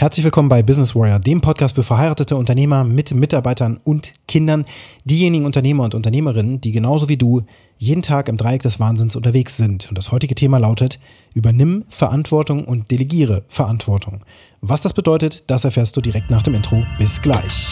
Herzlich 0.00 0.24
willkommen 0.24 0.48
bei 0.48 0.62
Business 0.62 0.96
Warrior, 0.96 1.18
dem 1.18 1.42
Podcast 1.42 1.74
für 1.74 1.82
verheiratete 1.82 2.34
Unternehmer 2.34 2.84
mit 2.84 3.12
Mitarbeitern 3.12 3.78
und 3.84 4.14
Kindern, 4.26 4.64
diejenigen 5.04 5.44
Unternehmer 5.44 5.84
und 5.84 5.94
Unternehmerinnen, 5.94 6.58
die 6.58 6.72
genauso 6.72 7.10
wie 7.10 7.18
du 7.18 7.42
jeden 7.76 8.00
Tag 8.00 8.30
im 8.30 8.38
Dreieck 8.38 8.62
des 8.62 8.80
Wahnsinns 8.80 9.14
unterwegs 9.14 9.58
sind. 9.58 9.90
Und 9.90 9.98
das 9.98 10.10
heutige 10.10 10.34
Thema 10.34 10.56
lautet, 10.56 11.00
übernimm 11.34 11.84
Verantwortung 11.90 12.64
und 12.64 12.90
delegiere 12.90 13.42
Verantwortung. 13.50 14.24
Was 14.62 14.80
das 14.80 14.94
bedeutet, 14.94 15.50
das 15.50 15.64
erfährst 15.64 15.94
du 15.98 16.00
direkt 16.00 16.30
nach 16.30 16.42
dem 16.42 16.54
Intro. 16.54 16.82
Bis 16.98 17.20
gleich. 17.20 17.66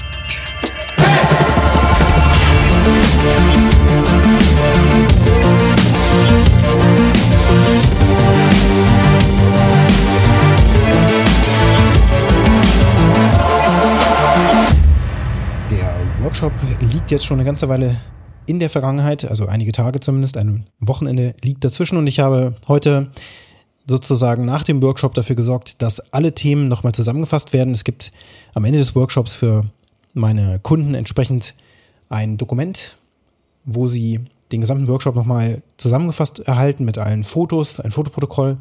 Der 5.24 5.47
Workshop 16.40 16.52
liegt 16.92 17.10
jetzt 17.10 17.26
schon 17.26 17.38
eine 17.38 17.44
ganze 17.44 17.68
Weile 17.68 17.96
in 18.46 18.60
der 18.60 18.70
Vergangenheit, 18.70 19.24
also 19.24 19.46
einige 19.46 19.72
Tage 19.72 19.98
zumindest, 19.98 20.36
ein 20.36 20.68
Wochenende 20.78 21.34
liegt 21.42 21.64
dazwischen 21.64 21.98
und 21.98 22.06
ich 22.06 22.20
habe 22.20 22.54
heute 22.68 23.10
sozusagen 23.88 24.44
nach 24.44 24.62
dem 24.62 24.80
Workshop 24.80 25.14
dafür 25.14 25.34
gesorgt, 25.34 25.82
dass 25.82 25.98
alle 26.12 26.32
Themen 26.32 26.68
nochmal 26.68 26.92
zusammengefasst 26.92 27.52
werden. 27.52 27.72
Es 27.74 27.82
gibt 27.82 28.12
am 28.54 28.64
Ende 28.64 28.78
des 28.78 28.94
Workshops 28.94 29.32
für 29.32 29.64
meine 30.14 30.60
Kunden 30.60 30.94
entsprechend 30.94 31.56
ein 32.08 32.36
Dokument, 32.36 32.96
wo 33.64 33.88
sie 33.88 34.20
den 34.52 34.60
gesamten 34.60 34.86
Workshop 34.86 35.16
nochmal 35.16 35.62
zusammengefasst 35.76 36.38
erhalten 36.38 36.84
mit 36.84 36.98
allen 36.98 37.24
Fotos, 37.24 37.80
ein 37.80 37.90
Fotoprotokoll, 37.90 38.58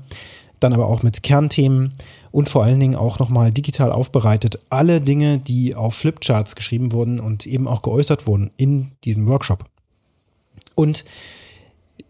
dann 0.59 0.73
aber 0.73 0.87
auch 0.87 1.03
mit 1.03 1.23
Kernthemen 1.23 1.93
und 2.31 2.49
vor 2.49 2.63
allen 2.63 2.79
Dingen 2.79 2.95
auch 2.95 3.19
nochmal 3.19 3.51
digital 3.51 3.91
aufbereitet 3.91 4.59
alle 4.69 5.01
Dinge, 5.01 5.39
die 5.39 5.75
auf 5.75 5.95
Flipcharts 5.95 6.55
geschrieben 6.55 6.91
wurden 6.91 7.19
und 7.19 7.45
eben 7.45 7.67
auch 7.67 7.81
geäußert 7.81 8.27
wurden 8.27 8.51
in 8.57 8.91
diesem 9.03 9.27
Workshop. 9.27 9.65
Und 10.75 11.05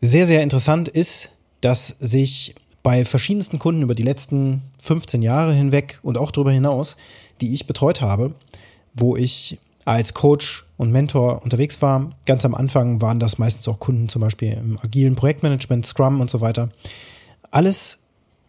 sehr, 0.02 0.26
sehr 0.26 0.44
interessant 0.44 0.90
ist, 0.90 1.32
dass 1.62 1.96
sich 2.00 2.56
bei 2.84 3.04
verschiedensten 3.04 3.60
Kunden 3.60 3.82
über 3.82 3.96
die 3.96 4.04
letzten 4.04 4.62
15 4.82 5.22
Jahre 5.22 5.54
hinweg 5.54 6.00
und 6.04 6.18
auch 6.18 6.32
darüber 6.32 6.52
hinaus, 6.52 6.98
die 7.42 7.54
ich 7.54 7.68
betreut 7.68 8.02
habe, 8.02 8.34
wo 8.94 9.16
ich 9.16 9.60
als 9.86 10.14
Coach 10.14 10.66
und 10.76 10.92
Mentor 10.92 11.44
unterwegs 11.44 11.82
war. 11.82 12.10
Ganz 12.26 12.44
am 12.46 12.56
Anfang 12.56 13.02
waren 13.02 13.20
das 13.20 13.38
meistens 13.38 13.68
auch 13.68 13.80
Kunden 13.80 14.10
zum 14.10 14.22
Beispiel 14.22 14.52
im 14.52 14.78
agilen 14.82 15.16
Projektmanagement, 15.16 15.86
Scrum 15.86 16.20
und 16.20 16.30
so 16.30 16.42
weiter. 16.42 16.70
Alles 17.52 17.98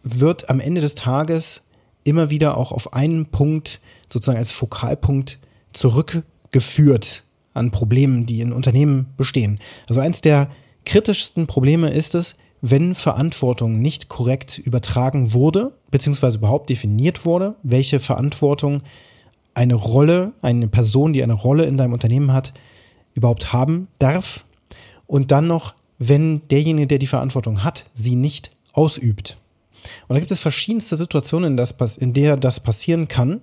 wird 0.03 0.49
am 0.49 0.59
Ende 0.59 0.81
des 0.81 0.95
Tages 0.95 1.63
immer 2.03 2.29
wieder 2.29 2.57
auch 2.57 2.71
auf 2.71 2.93
einen 2.93 3.27
Punkt 3.27 3.79
sozusagen 4.11 4.37
als 4.37 4.51
Fokalpunkt 4.51 5.39
zurückgeführt 5.73 7.23
an 7.53 7.71
Problemen, 7.71 8.25
die 8.25 8.41
in 8.41 8.53
Unternehmen 8.53 9.07
bestehen. 9.17 9.59
Also 9.87 10.01
eins 10.01 10.21
der 10.21 10.49
kritischsten 10.85 11.47
Probleme 11.47 11.89
ist 11.89 12.15
es, 12.15 12.35
wenn 12.61 12.95
Verantwortung 12.95 13.79
nicht 13.79 14.09
korrekt 14.09 14.57
übertragen 14.57 15.33
wurde, 15.33 15.73
beziehungsweise 15.91 16.37
überhaupt 16.37 16.69
definiert 16.69 17.25
wurde, 17.25 17.55
welche 17.63 17.99
Verantwortung 17.99 18.81
eine 19.53 19.75
Rolle, 19.75 20.33
eine 20.41 20.67
Person, 20.67 21.13
die 21.13 21.23
eine 21.23 21.33
Rolle 21.33 21.65
in 21.65 21.77
deinem 21.77 21.93
Unternehmen 21.93 22.33
hat, 22.33 22.53
überhaupt 23.13 23.53
haben 23.53 23.87
darf. 23.97 24.45
Und 25.07 25.31
dann 25.31 25.47
noch, 25.47 25.73
wenn 25.97 26.47
derjenige, 26.49 26.87
der 26.87 26.99
die 26.99 27.07
Verantwortung 27.07 27.63
hat, 27.63 27.85
sie 27.93 28.15
nicht 28.15 28.51
ausübt. 28.73 29.37
Und 30.07 30.15
da 30.15 30.19
gibt 30.19 30.31
es 30.31 30.39
verschiedenste 30.39 30.95
Situationen, 30.95 31.51
in, 31.51 31.57
das, 31.57 31.71
in 31.97 32.13
der 32.13 32.37
das 32.37 32.59
passieren 32.59 33.07
kann. 33.07 33.41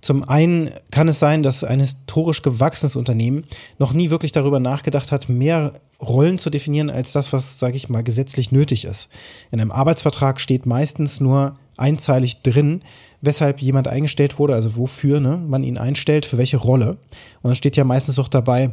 Zum 0.00 0.28
einen 0.28 0.70
kann 0.90 1.08
es 1.08 1.18
sein, 1.18 1.42
dass 1.42 1.64
ein 1.64 1.80
historisch 1.80 2.42
gewachsenes 2.42 2.94
Unternehmen 2.94 3.44
noch 3.78 3.94
nie 3.94 4.10
wirklich 4.10 4.32
darüber 4.32 4.60
nachgedacht 4.60 5.12
hat, 5.12 5.30
mehr 5.30 5.72
Rollen 6.02 6.36
zu 6.36 6.50
definieren 6.50 6.90
als 6.90 7.12
das, 7.12 7.32
was, 7.32 7.58
sage 7.58 7.76
ich 7.76 7.88
mal, 7.88 8.02
gesetzlich 8.02 8.52
nötig 8.52 8.84
ist. 8.84 9.08
In 9.50 9.60
einem 9.60 9.70
Arbeitsvertrag 9.70 10.40
steht 10.40 10.66
meistens 10.66 11.20
nur 11.20 11.54
einzeilig 11.78 12.42
drin, 12.42 12.82
weshalb 13.22 13.60
jemand 13.60 13.88
eingestellt 13.88 14.38
wurde, 14.38 14.54
also 14.54 14.76
wofür 14.76 15.20
ne, 15.20 15.38
man 15.38 15.64
ihn 15.64 15.78
einstellt, 15.78 16.26
für 16.26 16.36
welche 16.36 16.58
Rolle. 16.58 16.90
Und 16.90 17.44
dann 17.44 17.54
steht 17.54 17.76
ja 17.76 17.84
meistens 17.84 18.18
auch 18.18 18.28
dabei, 18.28 18.72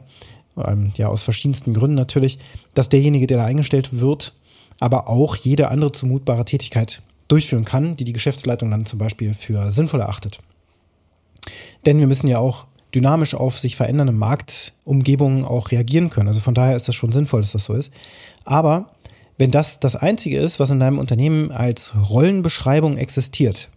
ähm, 0.58 0.92
ja 0.98 1.08
aus 1.08 1.24
verschiedensten 1.24 1.74
Gründen 1.74 1.96
natürlich, 1.96 2.40
dass 2.74 2.90
derjenige, 2.90 3.28
der 3.28 3.38
da 3.38 3.46
eingestellt 3.46 4.02
wird, 4.02 4.34
aber 4.82 5.08
auch 5.08 5.38
jede 5.38 5.70
andere 5.70 5.94
zumutbare 5.94 6.44
Tätigkeit 6.44 7.02
durchführen 7.30 7.64
kann, 7.64 7.96
die 7.96 8.04
die 8.04 8.14
Geschäftsleitung 8.14 8.72
dann 8.72 8.86
zum 8.86 9.00
Beispiel 9.00 9.34
für 9.34 9.72
sinnvoll 9.72 10.02
erachtet. 10.02 10.40
Denn 11.86 12.00
wir 12.00 12.08
müssen 12.08 12.28
ja 12.28 12.40
auch 12.40 12.66
dynamisch 12.94 13.36
auf 13.36 13.58
sich 13.58 13.78
verändernde 13.78 14.12
Marktumgebungen 14.12 15.46
auch 15.46 15.72
reagieren 15.72 16.10
können. 16.10 16.28
Also 16.28 16.42
von 16.42 16.56
daher 16.56 16.76
ist 16.76 16.88
das 16.88 16.96
schon 16.96 17.14
sinnvoll, 17.14 17.42
dass 17.42 17.54
das 17.54 17.64
so 17.64 17.74
ist. 17.74 17.94
Aber 18.44 18.90
wenn 19.38 19.52
das 19.52 19.80
das 19.80 19.96
Einzige 19.96 20.40
ist, 20.40 20.60
was 20.60 20.72
in 20.72 20.80
deinem 20.80 21.00
Unternehmen 21.00 21.52
als 21.52 21.94
Rollenbeschreibung 22.10 22.98
existiert, 22.98 23.70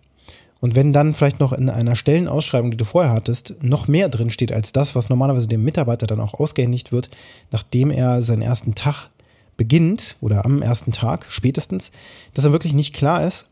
und 0.61 0.75
wenn 0.75 0.95
dann 0.95 1.13
vielleicht 1.13 1.41
noch 1.41 1.53
in 1.53 1.69
einer 1.69 1.95
Stellenausschreibung, 1.95 2.71
die 2.71 2.79
du 2.79 2.87
vorher 2.87 3.13
hattest, 3.13 3.55
noch 3.61 3.87
mehr 3.87 4.09
drin 4.09 4.31
steht 4.31 4.51
als 4.51 4.73
das, 4.73 4.95
was 4.95 5.11
normalerweise 5.11 5.47
dem 5.47 5.63
Mitarbeiter 5.63 6.07
dann 6.07 6.21
auch 6.21 6.33
ausgehändigt 6.33 6.91
wird, 6.91 7.11
nachdem 7.51 7.91
er 7.91 8.23
seinen 8.23 8.41
ersten 8.41 8.75
Tag 8.75 9.11
beginnt 9.57 10.17
oder 10.21 10.45
am 10.45 10.63
ersten 10.63 10.93
Tag 10.93 11.27
spätestens, 11.29 11.93
dass 12.35 12.45
er 12.45 12.53
wirklich 12.53 12.73
nicht 12.73 12.95
klar 12.95 13.27
ist, 13.27 13.47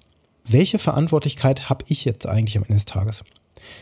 welche 0.44 0.78
Verantwortlichkeit 0.78 1.70
habe 1.70 1.84
ich 1.88 2.04
jetzt 2.04 2.26
eigentlich 2.26 2.56
am 2.56 2.64
Ende 2.64 2.74
des 2.74 2.84
Tages. 2.84 3.22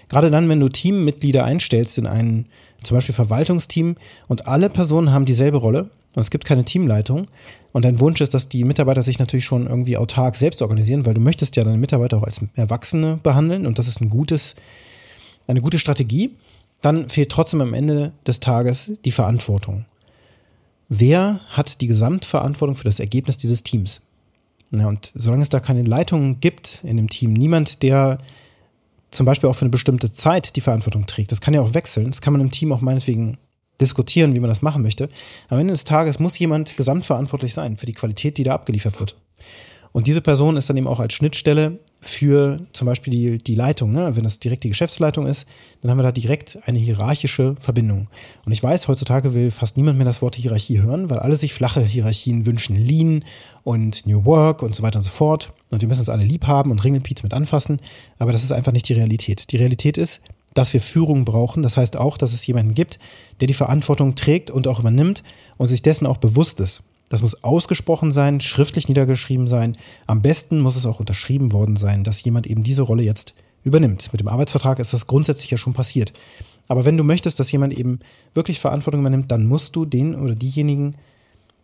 Gerade 0.08 0.30
dann, 0.30 0.48
wenn 0.48 0.60
du 0.60 0.68
Teammitglieder 0.68 1.44
einstellst 1.44 1.96
in 1.98 2.06
ein 2.06 2.46
zum 2.82 2.96
Beispiel 2.96 3.14
Verwaltungsteam 3.14 3.96
und 4.28 4.46
alle 4.46 4.70
Personen 4.70 5.12
haben 5.12 5.24
dieselbe 5.24 5.58
Rolle 5.58 5.90
und 6.14 6.22
es 6.22 6.30
gibt 6.30 6.44
keine 6.44 6.64
Teamleitung 6.64 7.28
und 7.72 7.84
dein 7.84 8.00
Wunsch 8.00 8.20
ist, 8.20 8.34
dass 8.34 8.48
die 8.48 8.64
Mitarbeiter 8.64 9.02
sich 9.02 9.18
natürlich 9.18 9.44
schon 9.44 9.66
irgendwie 9.66 9.96
autark 9.96 10.36
selbst 10.36 10.60
organisieren, 10.60 11.06
weil 11.06 11.14
du 11.14 11.20
möchtest 11.20 11.56
ja 11.56 11.64
deine 11.64 11.78
Mitarbeiter 11.78 12.18
auch 12.18 12.24
als 12.24 12.40
Erwachsene 12.56 13.18
behandeln 13.22 13.66
und 13.66 13.78
das 13.78 13.88
ist 13.88 14.00
ein 14.00 14.10
gutes, 14.10 14.54
eine 15.46 15.60
gute 15.60 15.78
Strategie, 15.78 16.36
dann 16.82 17.08
fehlt 17.08 17.30
trotzdem 17.30 17.60
am 17.60 17.74
Ende 17.74 18.12
des 18.26 18.40
Tages 18.40 18.92
die 19.04 19.12
Verantwortung. 19.12 19.84
Wer 20.92 21.38
hat 21.48 21.80
die 21.80 21.86
Gesamtverantwortung 21.86 22.74
für 22.74 22.84
das 22.84 22.98
Ergebnis 22.98 23.38
dieses 23.38 23.62
Teams? 23.62 24.02
Ja, 24.72 24.88
und 24.88 25.12
solange 25.14 25.44
es 25.44 25.48
da 25.48 25.60
keine 25.60 25.82
Leitung 25.82 26.40
gibt 26.40 26.82
in 26.84 26.96
dem 26.96 27.08
Team, 27.08 27.32
niemand, 27.32 27.84
der 27.84 28.18
zum 29.12 29.24
Beispiel 29.24 29.48
auch 29.48 29.54
für 29.54 29.62
eine 29.62 29.70
bestimmte 29.70 30.12
Zeit 30.12 30.56
die 30.56 30.60
Verantwortung 30.60 31.06
trägt, 31.06 31.30
das 31.30 31.40
kann 31.40 31.54
ja 31.54 31.60
auch 31.60 31.74
wechseln, 31.74 32.10
das 32.10 32.20
kann 32.20 32.32
man 32.32 32.42
im 32.42 32.50
Team 32.50 32.72
auch 32.72 32.80
meinetwegen 32.80 33.38
diskutieren, 33.80 34.34
wie 34.34 34.40
man 34.40 34.50
das 34.50 34.62
machen 34.62 34.82
möchte. 34.82 35.08
Am 35.48 35.60
Ende 35.60 35.72
des 35.72 35.84
Tages 35.84 36.18
muss 36.18 36.38
jemand 36.40 36.76
gesamtverantwortlich 36.76 37.54
sein 37.54 37.76
für 37.76 37.86
die 37.86 37.94
Qualität, 37.94 38.36
die 38.36 38.42
da 38.42 38.54
abgeliefert 38.54 38.98
wird. 38.98 39.16
Und 39.92 40.06
diese 40.06 40.20
Person 40.20 40.56
ist 40.56 40.70
dann 40.70 40.76
eben 40.76 40.86
auch 40.86 41.00
als 41.00 41.14
Schnittstelle 41.14 41.78
für 42.00 42.60
zum 42.72 42.86
Beispiel 42.86 43.12
die, 43.12 43.38
die 43.38 43.54
Leitung. 43.54 43.92
Ne? 43.92 44.16
Wenn 44.16 44.22
das 44.22 44.38
direkt 44.38 44.64
die 44.64 44.68
Geschäftsleitung 44.68 45.26
ist, 45.26 45.46
dann 45.80 45.90
haben 45.90 45.98
wir 45.98 46.04
da 46.04 46.12
direkt 46.12 46.58
eine 46.66 46.78
hierarchische 46.78 47.56
Verbindung. 47.58 48.08
Und 48.46 48.52
ich 48.52 48.62
weiß, 48.62 48.88
heutzutage 48.88 49.34
will 49.34 49.50
fast 49.50 49.76
niemand 49.76 49.98
mehr 49.98 50.06
das 50.06 50.22
Wort 50.22 50.36
Hierarchie 50.36 50.80
hören, 50.80 51.10
weil 51.10 51.18
alle 51.18 51.36
sich 51.36 51.52
flache 51.52 51.82
Hierarchien 51.82 52.46
wünschen. 52.46 52.76
Lean 52.76 53.24
und 53.64 54.06
New 54.06 54.24
Work 54.24 54.62
und 54.62 54.74
so 54.74 54.82
weiter 54.82 55.00
und 55.00 55.02
so 55.02 55.10
fort. 55.10 55.52
Und 55.70 55.82
wir 55.82 55.88
müssen 55.88 56.00
uns 56.00 56.08
alle 56.08 56.24
lieb 56.24 56.46
haben 56.46 56.70
und 56.70 56.82
Ringelpiez 56.82 57.22
mit 57.22 57.34
anfassen. 57.34 57.80
Aber 58.18 58.32
das 58.32 58.44
ist 58.44 58.52
einfach 58.52 58.72
nicht 58.72 58.88
die 58.88 58.94
Realität. 58.94 59.50
Die 59.50 59.56
Realität 59.56 59.98
ist, 59.98 60.20
dass 60.54 60.72
wir 60.72 60.80
Führung 60.80 61.24
brauchen. 61.24 61.62
Das 61.62 61.76
heißt 61.76 61.96
auch, 61.96 62.16
dass 62.16 62.32
es 62.32 62.46
jemanden 62.46 62.74
gibt, 62.74 62.98
der 63.40 63.48
die 63.48 63.54
Verantwortung 63.54 64.14
trägt 64.14 64.50
und 64.50 64.68
auch 64.68 64.80
übernimmt 64.80 65.22
und 65.58 65.68
sich 65.68 65.82
dessen 65.82 66.06
auch 66.06 66.16
bewusst 66.16 66.60
ist. 66.60 66.82
Das 67.10 67.22
muss 67.22 67.42
ausgesprochen 67.42 68.12
sein, 68.12 68.40
schriftlich 68.40 68.88
niedergeschrieben 68.88 69.48
sein. 69.48 69.76
Am 70.06 70.22
besten 70.22 70.60
muss 70.60 70.76
es 70.76 70.86
auch 70.86 71.00
unterschrieben 71.00 71.52
worden 71.52 71.76
sein, 71.76 72.04
dass 72.04 72.22
jemand 72.22 72.46
eben 72.46 72.62
diese 72.62 72.82
Rolle 72.82 73.02
jetzt 73.02 73.34
übernimmt. 73.64 74.10
Mit 74.12 74.20
dem 74.20 74.28
Arbeitsvertrag 74.28 74.78
ist 74.78 74.92
das 74.92 75.08
grundsätzlich 75.08 75.50
ja 75.50 75.58
schon 75.58 75.74
passiert. 75.74 76.12
Aber 76.68 76.84
wenn 76.84 76.96
du 76.96 77.02
möchtest, 77.02 77.40
dass 77.40 77.50
jemand 77.50 77.76
eben 77.76 77.98
wirklich 78.32 78.60
Verantwortung 78.60 79.00
übernimmt, 79.00 79.30
dann 79.32 79.44
musst 79.44 79.74
du 79.74 79.84
den 79.84 80.14
oder 80.14 80.36
diejenigen, 80.36 80.94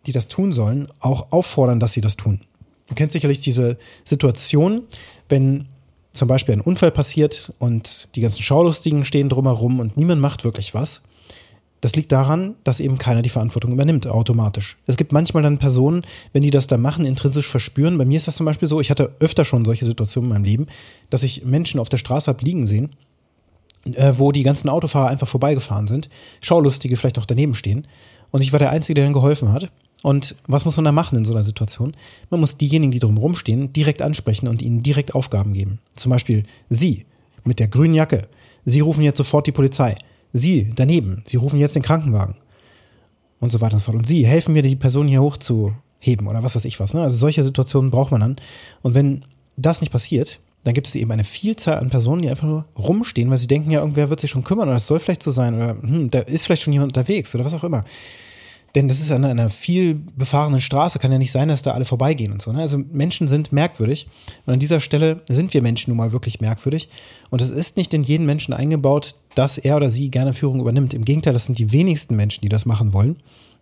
die 0.05 0.11
das 0.11 0.27
tun 0.27 0.51
sollen, 0.51 0.87
auch 0.99 1.31
auffordern, 1.31 1.79
dass 1.79 1.93
sie 1.93 2.01
das 2.01 2.17
tun. 2.17 2.41
Du 2.89 2.95
kennst 2.95 3.13
sicherlich 3.13 3.39
diese 3.39 3.77
Situation, 4.03 4.83
wenn 5.29 5.67
zum 6.11 6.27
Beispiel 6.27 6.55
ein 6.55 6.61
Unfall 6.61 6.91
passiert 6.91 7.53
und 7.57 8.09
die 8.15 8.21
ganzen 8.21 8.43
Schaulustigen 8.43 9.05
stehen 9.05 9.29
drumherum 9.29 9.79
und 9.79 9.95
niemand 9.95 10.21
macht 10.21 10.43
wirklich 10.43 10.73
was 10.73 11.01
das 11.81 11.95
liegt 11.95 12.11
daran, 12.11 12.55
dass 12.63 12.79
eben 12.79 12.97
keiner 12.97 13.21
die 13.21 13.29
Verantwortung 13.29 13.71
übernimmt, 13.71 14.07
automatisch. 14.07 14.77
Es 14.87 14.97
gibt 14.97 15.11
manchmal 15.11 15.43
dann 15.43 15.59
Personen, 15.59 16.03
wenn 16.33 16.41
die 16.41 16.49
das 16.49 16.67
da 16.67 16.77
machen, 16.77 17.05
intrinsisch 17.05 17.47
verspüren. 17.47 17.97
Bei 17.97 18.05
mir 18.05 18.17
ist 18.17 18.27
das 18.27 18.37
zum 18.37 18.45
Beispiel 18.45 18.67
so, 18.67 18.81
ich 18.81 18.89
hatte 18.89 19.15
öfter 19.19 19.45
schon 19.45 19.63
solche 19.63 19.85
Situationen 19.85 20.31
in 20.31 20.33
meinem 20.33 20.43
Leben, 20.43 20.67
dass 21.09 21.23
ich 21.23 21.45
Menschen 21.45 21.79
auf 21.79 21.89
der 21.89 21.97
Straße 21.97 22.27
habe 22.27 22.43
liegen 22.43 22.65
sehen, 22.65 22.89
äh, 23.93 24.13
wo 24.17 24.31
die 24.31 24.43
ganzen 24.43 24.69
Autofahrer 24.69 25.09
einfach 25.09 25.27
vorbeigefahren 25.27 25.87
sind, 25.87 26.09
Schaulustige 26.41 26.97
vielleicht 26.97 27.19
auch 27.19 27.25
daneben 27.25 27.53
stehen. 27.53 27.87
Und 28.31 28.41
ich 28.41 28.51
war 28.51 28.59
der 28.59 28.71
Einzige, 28.71 28.95
der 28.95 29.05
ihnen 29.05 29.13
geholfen 29.13 29.51
hat. 29.53 29.71
Und 30.03 30.35
was 30.47 30.65
muss 30.65 30.75
man 30.75 30.85
da 30.85 30.91
machen 30.91 31.17
in 31.17 31.25
so 31.25 31.33
einer 31.33 31.43
Situation? 31.43 31.95
Man 32.29 32.39
muss 32.39 32.57
diejenigen, 32.57 32.91
die 32.91 32.99
drumherum 32.99 33.35
stehen, 33.35 33.73
direkt 33.73 34.01
ansprechen 34.01 34.47
und 34.47 34.61
ihnen 34.61 34.83
direkt 34.83 35.15
Aufgaben 35.15 35.53
geben. 35.53 35.79
Zum 35.95 36.11
Beispiel 36.11 36.43
Sie 36.69 37.05
mit 37.43 37.59
der 37.59 37.67
grünen 37.67 37.93
Jacke, 37.93 38.27
Sie 38.65 38.81
rufen 38.81 39.01
jetzt 39.03 39.17
sofort 39.17 39.47
die 39.47 39.51
Polizei. 39.51 39.95
Sie 40.37 40.71
daneben, 40.75 41.23
Sie 41.25 41.37
rufen 41.37 41.59
jetzt 41.59 41.75
den 41.75 41.83
Krankenwagen. 41.83 42.35
Und 43.39 43.51
so 43.51 43.61
weiter 43.61 43.75
und 43.75 43.79
so 43.79 43.85
fort. 43.85 43.97
Und 43.97 44.07
Sie 44.07 44.25
helfen 44.25 44.53
mir, 44.53 44.63
die 44.63 44.75
Person 44.75 45.07
hier 45.07 45.21
hochzuheben 45.21 46.27
oder 46.27 46.41
was 46.41 46.55
weiß 46.55 46.65
ich 46.65 46.79
was. 46.79 46.93
Ne? 46.93 47.01
Also 47.01 47.17
solche 47.17 47.43
Situationen 47.43 47.91
braucht 47.91 48.11
man 48.11 48.21
dann. 48.21 48.35
Und 48.81 48.95
wenn 48.95 49.25
das 49.57 49.79
nicht 49.79 49.91
passiert, 49.91 50.39
dann 50.63 50.73
gibt 50.73 50.87
es 50.87 50.95
eben 50.95 51.11
eine 51.11 51.23
Vielzahl 51.23 51.77
an 51.77 51.89
Personen, 51.89 52.23
die 52.23 52.29
einfach 52.29 52.47
nur 52.47 52.65
rumstehen, 52.77 53.29
weil 53.29 53.37
sie 53.37 53.47
denken, 53.47 53.71
ja, 53.71 53.79
irgendwer 53.79 54.09
wird 54.09 54.19
sich 54.19 54.29
schon 54.29 54.43
kümmern 54.43 54.67
oder 54.67 54.77
es 54.77 54.87
soll 54.87 54.99
vielleicht 54.99 55.23
so 55.23 55.31
sein 55.31 55.55
oder 55.55 55.81
hm, 55.81 56.09
da 56.09 56.19
ist 56.19 56.43
vielleicht 56.43 56.63
schon 56.63 56.73
jemand 56.73 56.89
unterwegs 56.89 57.33
oder 57.33 57.45
was 57.45 57.53
auch 57.53 57.63
immer. 57.63 57.85
Denn 58.75 58.87
das 58.87 58.99
ist 58.99 59.11
an 59.11 59.25
einer 59.25 59.49
viel 59.49 59.95
befahrenen 59.95 60.61
Straße, 60.61 60.99
kann 60.99 61.11
ja 61.11 61.17
nicht 61.17 61.31
sein, 61.31 61.47
dass 61.47 61.61
da 61.61 61.71
alle 61.71 61.85
vorbeigehen 61.85 62.31
und 62.31 62.41
so. 62.41 62.51
Ne? 62.51 62.59
Also 62.59 62.77
Menschen 62.77 63.27
sind 63.27 63.51
merkwürdig. 63.51 64.07
Und 64.45 64.53
an 64.53 64.59
dieser 64.59 64.79
Stelle 64.79 65.21
sind 65.29 65.53
wir 65.53 65.61
Menschen 65.61 65.91
nun 65.91 65.97
mal 65.97 66.11
wirklich 66.11 66.41
merkwürdig. 66.41 66.89
Und 67.29 67.41
es 67.41 67.49
ist 67.49 67.77
nicht 67.77 67.93
in 67.93 68.03
jeden 68.03 68.25
Menschen 68.25 68.53
eingebaut, 68.53 69.15
dass 69.35 69.57
er 69.57 69.77
oder 69.77 69.89
sie 69.89 70.11
gerne 70.11 70.33
Führung 70.33 70.59
übernimmt. 70.59 70.93
Im 70.93 71.05
Gegenteil, 71.05 71.33
das 71.33 71.45
sind 71.45 71.57
die 71.57 71.71
wenigsten 71.71 72.15
Menschen, 72.15 72.41
die 72.41 72.49
das 72.49 72.65
machen 72.65 72.93
wollen. 72.93 73.17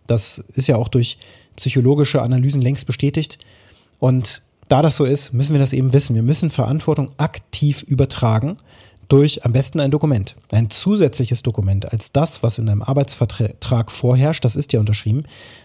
Das 0.06 0.42
ist 0.54 0.66
ja 0.66 0.76
auch 0.76 0.88
durch 0.88 1.18
psychologische 1.56 2.20
Analysen 2.22 2.60
längst 2.60 2.86
bestätigt. 2.86 3.38
Und 3.98 4.42
da 4.68 4.82
das 4.82 4.96
so 4.96 5.04
ist, 5.04 5.32
müssen 5.32 5.52
wir 5.52 5.60
das 5.60 5.72
eben 5.72 5.92
wissen. 5.92 6.14
Wir 6.14 6.22
müssen 6.22 6.50
Verantwortung 6.50 7.10
aktiv 7.16 7.82
übertragen 7.82 8.58
durch 9.08 9.44
am 9.44 9.52
besten 9.52 9.80
ein 9.80 9.90
Dokument, 9.90 10.36
ein 10.50 10.70
zusätzliches 10.70 11.42
Dokument 11.42 11.92
als 11.92 12.12
das, 12.12 12.42
was 12.42 12.58
in 12.58 12.68
einem 12.68 12.82
Arbeitsvertrag 12.82 13.90
vorherrscht, 13.90 14.44
das 14.44 14.56
ist 14.56 14.72
ja 14.72 14.80
unterschrieben, 14.80 15.22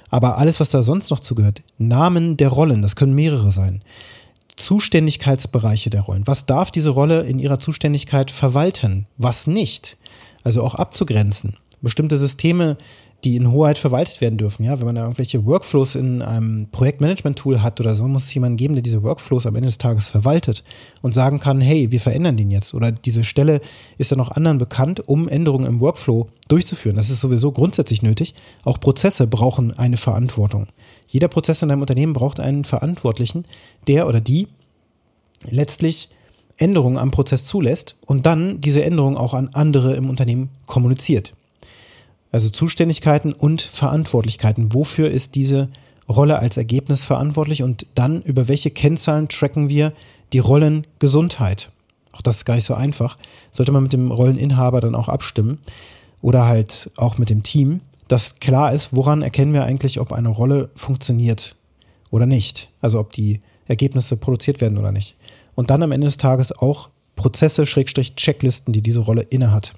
aber 0.09 0.37
alles, 0.37 0.59
was 0.59 0.69
da 0.69 0.81
sonst 0.81 1.09
noch 1.09 1.19
zugehört, 1.19 1.61
Namen 1.77 2.37
der 2.37 2.49
Rollen, 2.49 2.81
das 2.81 2.95
können 2.95 3.13
mehrere 3.13 3.51
sein, 3.51 3.83
Zuständigkeitsbereiche 4.57 5.89
der 5.89 6.01
Rollen, 6.01 6.27
was 6.27 6.45
darf 6.45 6.71
diese 6.71 6.89
Rolle 6.89 7.21
in 7.21 7.39
ihrer 7.39 7.59
Zuständigkeit 7.59 8.31
verwalten, 8.31 9.07
was 9.17 9.47
nicht, 9.47 9.97
also 10.43 10.63
auch 10.63 10.75
abzugrenzen, 10.75 11.57
bestimmte 11.81 12.17
Systeme 12.17 12.77
die 13.23 13.35
in 13.35 13.51
Hoheit 13.51 13.77
verwaltet 13.77 14.19
werden 14.19 14.37
dürfen. 14.37 14.63
Ja, 14.63 14.79
wenn 14.79 14.85
man 14.85 14.95
da 14.95 15.03
irgendwelche 15.03 15.45
Workflows 15.45 15.95
in 15.95 16.21
einem 16.21 16.67
Projektmanagement-Tool 16.71 17.61
hat 17.61 17.79
oder 17.79 17.93
so, 17.93 18.07
muss 18.07 18.25
es 18.25 18.33
jemanden 18.33 18.57
geben, 18.57 18.73
der 18.73 18.81
diese 18.81 19.03
Workflows 19.03 19.45
am 19.45 19.55
Ende 19.55 19.67
des 19.67 19.77
Tages 19.77 20.07
verwaltet 20.07 20.63
und 21.01 21.13
sagen 21.13 21.39
kann, 21.39 21.61
hey, 21.61 21.91
wir 21.91 21.99
verändern 21.99 22.37
den 22.37 22.49
jetzt. 22.49 22.73
Oder 22.73 22.91
diese 22.91 23.23
Stelle 23.23 23.61
ist 23.97 24.11
dann 24.11 24.17
noch 24.17 24.31
anderen 24.31 24.57
bekannt, 24.57 25.07
um 25.07 25.29
Änderungen 25.29 25.67
im 25.67 25.79
Workflow 25.79 26.29
durchzuführen. 26.47 26.95
Das 26.95 27.09
ist 27.09 27.19
sowieso 27.19 27.51
grundsätzlich 27.51 28.01
nötig. 28.01 28.33
Auch 28.63 28.79
Prozesse 28.79 29.27
brauchen 29.27 29.77
eine 29.77 29.97
Verantwortung. 29.97 30.67
Jeder 31.07 31.27
Prozess 31.27 31.61
in 31.61 31.69
einem 31.69 31.81
Unternehmen 31.81 32.13
braucht 32.13 32.39
einen 32.39 32.63
Verantwortlichen, 32.63 33.45
der 33.87 34.07
oder 34.07 34.19
die 34.19 34.47
letztlich 35.47 36.09
Änderungen 36.57 36.97
am 36.97 37.11
Prozess 37.11 37.45
zulässt 37.45 37.95
und 38.05 38.25
dann 38.25 38.61
diese 38.61 38.83
Änderungen 38.83 39.17
auch 39.17 39.33
an 39.33 39.49
andere 39.53 39.95
im 39.95 40.09
Unternehmen 40.09 40.49
kommuniziert. 40.67 41.33
Also 42.31 42.49
Zuständigkeiten 42.49 43.33
und 43.33 43.61
Verantwortlichkeiten. 43.61 44.73
Wofür 44.73 45.09
ist 45.09 45.35
diese 45.35 45.69
Rolle 46.07 46.39
als 46.39 46.57
Ergebnis 46.57 47.03
verantwortlich 47.03 47.63
und 47.63 47.85
dann 47.95 48.21
über 48.21 48.47
welche 48.47 48.71
Kennzahlen 48.71 49.27
tracken 49.27 49.69
wir 49.69 49.93
die 50.33 50.39
Rollengesundheit? 50.39 51.71
Auch 52.13 52.21
das 52.21 52.37
ist 52.37 52.45
gar 52.45 52.55
nicht 52.55 52.65
so 52.65 52.73
einfach. 52.73 53.17
Sollte 53.51 53.71
man 53.71 53.83
mit 53.83 53.93
dem 53.93 54.11
Rolleninhaber 54.11 54.81
dann 54.81 54.95
auch 54.95 55.09
abstimmen 55.09 55.59
oder 56.21 56.45
halt 56.45 56.89
auch 56.95 57.17
mit 57.17 57.29
dem 57.29 57.43
Team, 57.43 57.81
dass 58.07 58.39
klar 58.39 58.73
ist, 58.73 58.89
woran 58.91 59.21
erkennen 59.21 59.53
wir 59.53 59.63
eigentlich, 59.63 59.99
ob 59.99 60.11
eine 60.11 60.29
Rolle 60.29 60.69
funktioniert 60.75 61.55
oder 62.09 62.25
nicht. 62.25 62.69
Also 62.81 62.99
ob 62.99 63.11
die 63.11 63.41
Ergebnisse 63.67 64.17
produziert 64.17 64.59
werden 64.59 64.77
oder 64.77 64.91
nicht. 64.91 65.15
Und 65.55 65.69
dann 65.69 65.83
am 65.83 65.91
Ende 65.91 66.05
des 66.05 66.17
Tages 66.17 66.51
auch 66.51 66.89
Prozesse, 67.15 67.65
Schrägstrich, 67.65 68.15
Checklisten, 68.15 68.73
die 68.73 68.81
diese 68.81 68.99
Rolle 68.99 69.21
innehat. 69.21 69.73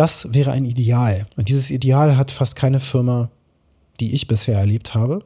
Das 0.00 0.32
wäre 0.32 0.52
ein 0.52 0.64
Ideal. 0.64 1.26
Und 1.36 1.50
dieses 1.50 1.68
Ideal 1.68 2.16
hat 2.16 2.30
fast 2.30 2.56
keine 2.56 2.80
Firma, 2.80 3.28
die 4.00 4.14
ich 4.14 4.28
bisher 4.28 4.58
erlebt 4.58 4.94
habe. 4.94 5.22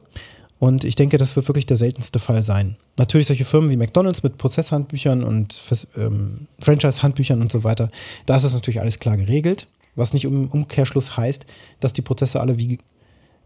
Und 0.59 0.83
ich 0.83 0.95
denke, 0.95 1.17
das 1.17 1.37
wird 1.37 1.47
wirklich 1.47 1.65
der 1.65 1.77
seltenste 1.77 2.19
Fall 2.19 2.43
sein. 2.43 2.75
Natürlich 2.97 3.27
solche 3.27 3.45
Firmen 3.45 3.69
wie 3.69 3.77
McDonalds 3.77 4.21
mit 4.21 4.37
Prozesshandbüchern 4.37 5.23
und 5.23 5.61
ähm, 5.95 6.47
Franchise-Handbüchern 6.59 7.41
und 7.41 7.53
so 7.53 7.63
weiter, 7.63 7.89
da 8.25 8.35
ist 8.35 8.43
das 8.43 8.53
natürlich 8.53 8.81
alles 8.81 8.99
klar 8.99 9.15
geregelt. 9.15 9.67
Was 9.95 10.11
nicht 10.11 10.25
im 10.25 10.49
Umkehrschluss 10.49 11.15
heißt, 11.15 11.45
dass 11.79 11.93
die 11.93 12.01
Prozesse 12.01 12.41
alle 12.41 12.57
wie, 12.57 12.79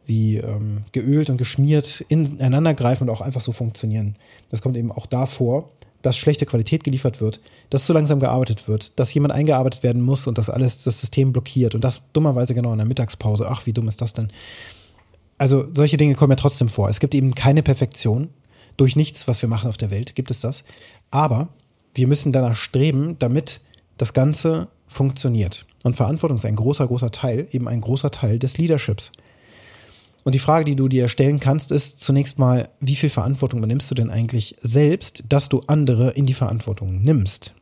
wie 0.07 0.37
ähm, 0.37 0.85
geölt 0.93 1.29
und 1.29 1.37
geschmiert 1.37 2.03
ineinander 2.07 2.73
greifen 2.73 3.07
und 3.07 3.15
auch 3.15 3.21
einfach 3.21 3.41
so 3.41 3.51
funktionieren. 3.51 4.15
Das 4.49 4.63
kommt 4.63 4.77
eben 4.77 4.91
auch 4.91 5.05
davor 5.05 5.69
dass 6.01 6.17
schlechte 6.17 6.45
Qualität 6.45 6.83
geliefert 6.83 7.21
wird, 7.21 7.39
dass 7.69 7.85
zu 7.85 7.93
langsam 7.93 8.19
gearbeitet 8.19 8.67
wird, 8.67 8.97
dass 8.97 9.13
jemand 9.13 9.33
eingearbeitet 9.33 9.83
werden 9.83 10.01
muss 10.01 10.27
und 10.27 10.37
das 10.37 10.49
alles 10.49 10.83
das 10.83 10.99
System 10.99 11.33
blockiert 11.33 11.75
und 11.75 11.83
das 11.83 12.01
dummerweise 12.13 12.53
genau 12.53 12.71
in 12.71 12.77
der 12.77 12.87
Mittagspause. 12.87 13.47
Ach, 13.49 13.65
wie 13.65 13.73
dumm 13.73 13.87
ist 13.87 14.01
das 14.01 14.13
denn? 14.13 14.29
Also 15.37 15.65
solche 15.73 15.97
Dinge 15.97 16.15
kommen 16.15 16.31
ja 16.31 16.35
trotzdem 16.35 16.69
vor. 16.69 16.89
Es 16.89 16.99
gibt 16.99 17.15
eben 17.15 17.35
keine 17.35 17.63
Perfektion. 17.63 18.29
Durch 18.77 18.95
nichts, 18.95 19.27
was 19.27 19.41
wir 19.41 19.49
machen 19.49 19.69
auf 19.69 19.77
der 19.77 19.91
Welt, 19.91 20.15
gibt 20.15 20.31
es 20.31 20.39
das. 20.39 20.63
Aber 21.11 21.49
wir 21.93 22.07
müssen 22.07 22.31
danach 22.31 22.55
streben, 22.55 23.17
damit 23.19 23.61
das 23.97 24.13
Ganze 24.13 24.69
funktioniert. 24.87 25.65
Und 25.83 25.95
Verantwortung 25.95 26.37
ist 26.37 26.45
ein 26.45 26.55
großer, 26.55 26.87
großer 26.87 27.11
Teil, 27.11 27.47
eben 27.51 27.67
ein 27.67 27.81
großer 27.81 28.11
Teil 28.11 28.39
des 28.39 28.57
Leaderships. 28.57 29.11
Und 30.23 30.35
die 30.35 30.39
Frage, 30.39 30.65
die 30.65 30.75
du 30.75 30.87
dir 30.87 31.07
stellen 31.07 31.39
kannst, 31.39 31.71
ist 31.71 31.99
zunächst 31.99 32.37
mal, 32.37 32.69
wie 32.79 32.95
viel 32.95 33.09
Verantwortung 33.09 33.59
übernimmst 33.59 33.89
du 33.89 33.95
denn 33.95 34.09
eigentlich 34.09 34.55
selbst, 34.61 35.23
dass 35.29 35.49
du 35.49 35.61
andere 35.67 36.11
in 36.11 36.25
die 36.25 36.33
Verantwortung 36.33 37.01
nimmst? 37.01 37.53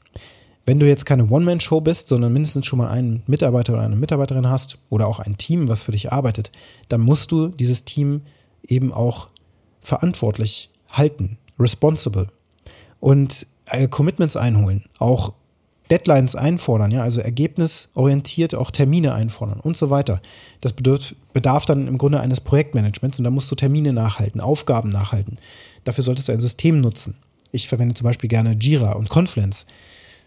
Wenn 0.65 0.79
du 0.79 0.87
jetzt 0.87 1.05
keine 1.05 1.29
One-Man-Show 1.29 1.79
bist, 1.79 2.09
sondern 2.09 2.33
mindestens 2.33 2.65
schon 2.65 2.79
mal 2.79 2.89
einen 2.89 3.23
Mitarbeiter 3.25 3.73
oder 3.73 3.83
eine 3.83 3.95
Mitarbeiterin 3.95 4.49
hast 4.49 4.77
oder 4.89 5.07
auch 5.07 5.19
ein 5.19 5.37
Team, 5.37 5.69
was 5.69 5.83
für 5.83 5.93
dich 5.93 6.11
arbeitet, 6.11 6.51
dann 6.89 7.01
musst 7.01 7.31
du 7.31 7.47
dieses 7.47 7.85
Team 7.85 8.21
eben 8.67 8.91
auch 8.91 9.29
verantwortlich 9.81 10.69
halten, 10.89 11.37
responsible 11.57 12.27
und 12.99 13.47
äh, 13.67 13.87
Commitments 13.87 14.35
einholen, 14.35 14.83
auch 14.99 15.33
Deadlines 15.89 16.35
einfordern, 16.35 16.91
ja, 16.91 17.01
also 17.01 17.21
ergebnisorientiert 17.21 18.55
auch 18.55 18.71
Termine 18.71 19.13
einfordern 19.13 19.59
und 19.59 19.77
so 19.77 19.89
weiter. 19.89 20.21
Das 20.61 20.73
bedarf, 20.73 21.15
bedarf 21.33 21.65
dann 21.65 21.87
im 21.87 21.97
Grunde 21.97 22.19
eines 22.19 22.41
Projektmanagements 22.41 23.17
und 23.17 23.23
da 23.23 23.29
musst 23.29 23.49
du 23.51 23.55
Termine 23.55 23.93
nachhalten, 23.93 24.41
Aufgaben 24.41 24.89
nachhalten. 24.89 25.37
Dafür 25.83 26.03
solltest 26.03 26.27
du 26.27 26.33
ein 26.33 26.41
System 26.41 26.81
nutzen. 26.81 27.15
Ich 27.51 27.67
verwende 27.67 27.95
zum 27.95 28.05
Beispiel 28.05 28.29
gerne 28.29 28.57
Jira 28.59 28.93
und 28.93 29.09
Confluence. 29.09 29.65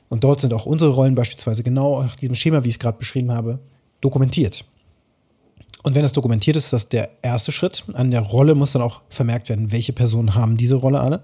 Und 0.09 0.25
dort 0.25 0.41
sind 0.41 0.53
auch 0.55 0.67
unsere 0.67 0.91
Rollen 0.91 1.15
beispielsweise 1.15 1.63
genau 1.63 2.03
nach 2.03 2.17
diesem 2.17 2.35
Schema, 2.35 2.65
wie 2.65 2.69
ich 2.69 2.75
es 2.77 2.79
gerade 2.79 2.99
beschrieben 2.99 3.31
habe, 3.31 3.61
dokumentiert. 4.01 4.65
Und 5.83 5.95
wenn 5.95 6.05
es 6.05 6.13
dokumentiert 6.13 6.57
ist, 6.57 6.65
ist 6.65 6.73
das 6.73 6.89
der 6.89 7.11
erste 7.23 7.53
Schritt. 7.53 7.85
An 7.95 8.11
der 8.11 8.21
Rolle 8.21 8.55
muss 8.55 8.73
dann 8.73 8.83
auch 8.83 9.03
vermerkt 9.09 9.49
werden, 9.49 9.73
welche 9.73 9.93
Personen 9.93 10.35
haben 10.35 10.57
diese 10.57 10.75
Rolle 10.75 11.01
alle. 11.01 11.23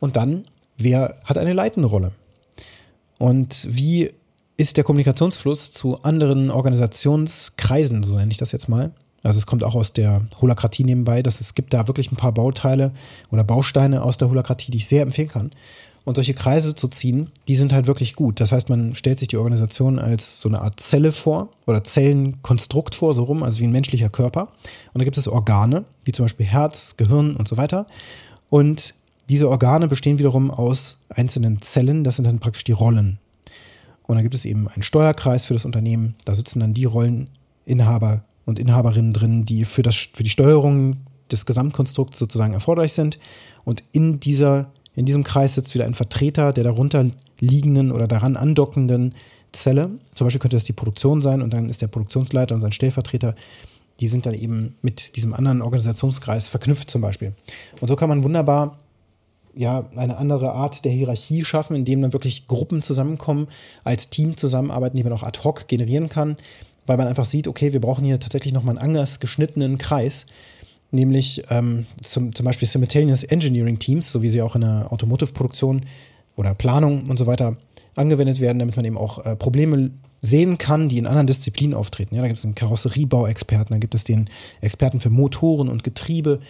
Und 0.00 0.16
dann, 0.16 0.44
wer 0.76 1.16
hat 1.24 1.38
eine 1.38 1.52
leitende 1.52 1.88
Rolle? 1.88 2.12
Und 3.20 3.66
wie 3.68 4.10
ist 4.56 4.78
der 4.78 4.84
Kommunikationsfluss 4.84 5.70
zu 5.72 5.98
anderen 5.98 6.50
Organisationskreisen, 6.50 8.02
so 8.02 8.16
nenne 8.16 8.30
ich 8.30 8.38
das 8.38 8.50
jetzt 8.50 8.66
mal? 8.66 8.92
Also 9.22 9.36
es 9.36 9.44
kommt 9.44 9.62
auch 9.62 9.74
aus 9.74 9.92
der 9.92 10.22
Holakratie 10.40 10.84
nebenbei, 10.84 11.22
dass 11.22 11.42
es 11.42 11.54
gibt 11.54 11.74
da 11.74 11.86
wirklich 11.86 12.10
ein 12.10 12.16
paar 12.16 12.32
Bauteile 12.32 12.92
oder 13.30 13.44
Bausteine 13.44 14.02
aus 14.02 14.16
der 14.16 14.30
Holakratie, 14.30 14.70
die 14.70 14.78
ich 14.78 14.86
sehr 14.86 15.02
empfehlen 15.02 15.28
kann. 15.28 15.50
Und 16.06 16.14
solche 16.14 16.32
Kreise 16.32 16.74
zu 16.74 16.88
ziehen, 16.88 17.28
die 17.46 17.56
sind 17.56 17.74
halt 17.74 17.86
wirklich 17.86 18.14
gut. 18.14 18.40
Das 18.40 18.52
heißt, 18.52 18.70
man 18.70 18.94
stellt 18.94 19.18
sich 19.18 19.28
die 19.28 19.36
Organisation 19.36 19.98
als 19.98 20.40
so 20.40 20.48
eine 20.48 20.62
Art 20.62 20.80
Zelle 20.80 21.12
vor 21.12 21.50
oder 21.66 21.84
Zellenkonstrukt 21.84 22.94
vor, 22.94 23.12
so 23.12 23.24
rum, 23.24 23.42
also 23.42 23.60
wie 23.60 23.64
ein 23.64 23.70
menschlicher 23.70 24.08
Körper. 24.08 24.48
Und 24.94 25.00
da 25.00 25.04
gibt 25.04 25.18
es 25.18 25.28
Organe, 25.28 25.84
wie 26.06 26.12
zum 26.12 26.24
Beispiel 26.24 26.46
Herz, 26.46 26.96
Gehirn 26.96 27.36
und 27.36 27.48
so 27.48 27.58
weiter. 27.58 27.86
Und 28.48 28.94
diese 29.30 29.48
Organe 29.48 29.88
bestehen 29.88 30.18
wiederum 30.18 30.50
aus 30.50 30.98
einzelnen 31.08 31.62
Zellen, 31.62 32.04
das 32.04 32.16
sind 32.16 32.26
dann 32.26 32.40
praktisch 32.40 32.64
die 32.64 32.72
Rollen. 32.72 33.18
Und 34.06 34.16
dann 34.16 34.24
gibt 34.24 34.34
es 34.34 34.44
eben 34.44 34.68
einen 34.68 34.82
Steuerkreis 34.82 35.46
für 35.46 35.54
das 35.54 35.64
Unternehmen, 35.64 36.16
da 36.24 36.34
sitzen 36.34 36.60
dann 36.60 36.74
die 36.74 36.84
Rolleninhaber 36.84 38.24
und 38.44 38.58
Inhaberinnen 38.58 39.12
drin, 39.12 39.44
die 39.44 39.64
für, 39.64 39.82
das, 39.82 39.94
für 39.94 40.24
die 40.24 40.30
Steuerung 40.30 40.96
des 41.30 41.46
Gesamtkonstrukts 41.46 42.18
sozusagen 42.18 42.54
erforderlich 42.54 42.92
sind. 42.92 43.20
Und 43.64 43.84
in, 43.92 44.18
dieser, 44.18 44.72
in 44.96 45.06
diesem 45.06 45.22
Kreis 45.22 45.54
sitzt 45.54 45.72
wieder 45.74 45.84
ein 45.84 45.94
Vertreter 45.94 46.52
der 46.52 46.64
darunter 46.64 47.06
liegenden 47.38 47.92
oder 47.92 48.08
daran 48.08 48.36
andockenden 48.36 49.14
Zelle. 49.52 49.90
Zum 50.16 50.26
Beispiel 50.26 50.40
könnte 50.40 50.56
das 50.56 50.64
die 50.64 50.72
Produktion 50.72 51.22
sein 51.22 51.40
und 51.40 51.54
dann 51.54 51.68
ist 51.68 51.82
der 51.82 51.86
Produktionsleiter 51.86 52.54
und 52.54 52.60
sein 52.60 52.72
Stellvertreter 52.72 53.34
die 54.00 54.08
sind 54.08 54.26
dann 54.26 54.34
eben 54.34 54.74
mit 54.80 55.16
diesem 55.16 55.34
anderen 55.34 55.60
Organisationskreis 55.62 56.48
verknüpft 56.48 56.90
zum 56.90 57.02
Beispiel. 57.02 57.34
Und 57.80 57.88
so 57.88 57.96
kann 57.96 58.08
man 58.08 58.24
wunderbar 58.24 58.78
ja, 59.54 59.88
eine 59.96 60.16
andere 60.16 60.52
Art 60.52 60.84
der 60.84 60.92
Hierarchie 60.92 61.44
schaffen, 61.44 61.76
indem 61.76 62.02
dann 62.02 62.12
wirklich 62.12 62.46
Gruppen 62.46 62.82
zusammenkommen, 62.82 63.48
als 63.84 64.10
Team 64.10 64.36
zusammenarbeiten, 64.36 64.96
die 64.96 65.04
man 65.04 65.12
auch 65.12 65.22
ad 65.22 65.40
hoc 65.44 65.68
generieren 65.68 66.08
kann, 66.08 66.36
weil 66.86 66.96
man 66.96 67.08
einfach 67.08 67.24
sieht, 67.24 67.48
okay, 67.48 67.72
wir 67.72 67.80
brauchen 67.80 68.04
hier 68.04 68.20
tatsächlich 68.20 68.52
nochmal 68.52 68.76
einen 68.76 68.84
anders 68.84 69.20
geschnittenen 69.20 69.78
Kreis, 69.78 70.26
nämlich 70.90 71.42
ähm, 71.50 71.86
zum, 72.02 72.34
zum 72.34 72.46
Beispiel 72.46 72.68
Simultaneous 72.68 73.22
Engineering 73.24 73.78
Teams, 73.78 74.10
so 74.10 74.22
wie 74.22 74.28
sie 74.28 74.42
auch 74.42 74.54
in 74.54 74.62
der 74.62 74.92
Automotive-Produktion 74.92 75.84
oder 76.36 76.54
Planung 76.54 77.08
und 77.08 77.18
so 77.18 77.26
weiter 77.26 77.56
angewendet 77.96 78.40
werden, 78.40 78.58
damit 78.58 78.76
man 78.76 78.84
eben 78.84 78.96
auch 78.96 79.24
äh, 79.24 79.36
Probleme 79.36 79.90
sehen 80.22 80.58
kann, 80.58 80.88
die 80.88 80.98
in 80.98 81.06
anderen 81.06 81.26
Disziplinen 81.26 81.74
auftreten. 81.74 82.14
Ja, 82.14 82.22
da 82.22 82.28
gibt 82.28 82.38
es 82.38 82.42
den 82.42 82.54
Karosseriebauexperten, 82.54 83.74
da 83.74 83.78
gibt 83.78 83.94
es 83.94 84.04
den 84.04 84.28
Experten 84.60 85.00
für 85.00 85.10
Motoren 85.10 85.68
und 85.68 85.82
Getriebe 85.82 86.40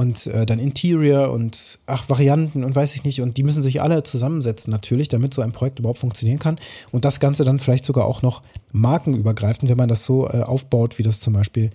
und 0.00 0.26
äh, 0.28 0.46
dann 0.46 0.58
Interior 0.58 1.30
und 1.30 1.78
ach, 1.84 2.08
Varianten 2.08 2.64
und 2.64 2.74
weiß 2.74 2.94
ich 2.94 3.04
nicht. 3.04 3.20
Und 3.20 3.36
die 3.36 3.42
müssen 3.42 3.60
sich 3.60 3.82
alle 3.82 4.02
zusammensetzen 4.02 4.70
natürlich, 4.70 5.08
damit 5.08 5.34
so 5.34 5.42
ein 5.42 5.52
Projekt 5.52 5.78
überhaupt 5.78 5.98
funktionieren 5.98 6.38
kann. 6.38 6.58
Und 6.90 7.04
das 7.04 7.20
Ganze 7.20 7.44
dann 7.44 7.58
vielleicht 7.58 7.84
sogar 7.84 8.06
auch 8.06 8.22
noch 8.22 8.40
markenübergreifend, 8.72 9.70
wenn 9.70 9.76
man 9.76 9.90
das 9.90 10.06
so 10.06 10.26
äh, 10.26 10.40
aufbaut, 10.40 10.98
wie 10.98 11.02
das 11.02 11.20
zum 11.20 11.34
Beispiel 11.34 11.68